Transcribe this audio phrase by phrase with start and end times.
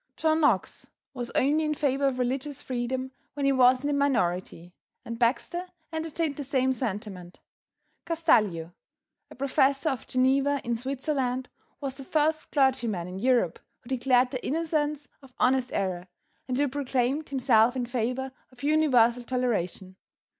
[0.17, 4.73] John Knox was only in favor of religious freedom when he was in the minority,
[5.05, 7.39] and Baxter entertained the same sentiment.
[8.07, 8.73] Castalio,
[9.29, 14.43] a professor at Geneva, in Switzerland, was the first clergyman in Europe who declared the
[14.43, 16.07] innocence of honest error,
[16.47, 19.97] and who proclaimed himself in favor of universal toleration.